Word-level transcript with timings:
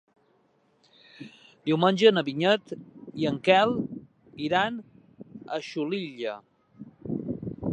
Diumenge 1.69 2.11
na 2.17 2.23
Vinyet 2.29 2.73
i 3.23 3.27
en 3.33 3.37
Quel 3.49 3.75
iran 4.47 4.81
a 5.59 5.61
Xulilla. 5.69 6.35